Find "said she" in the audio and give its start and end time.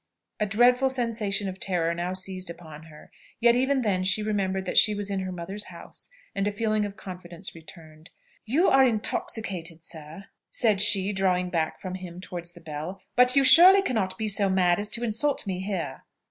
10.49-11.13